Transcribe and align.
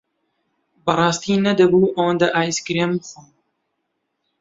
بەڕاستی 0.85 1.41
نەدەبوو 1.45 1.93
ئەوەندە 1.95 2.27
ئایسکرێم 2.31 2.91
بخۆم. 3.01 3.27